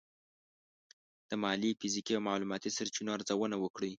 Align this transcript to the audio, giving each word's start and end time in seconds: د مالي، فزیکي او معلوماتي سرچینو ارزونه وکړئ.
د 1.29 1.31
مالي، 1.43 1.71
فزیکي 1.79 2.13
او 2.17 2.21
معلوماتي 2.27 2.69
سرچینو 2.77 3.13
ارزونه 3.15 3.55
وکړئ. 3.59 3.89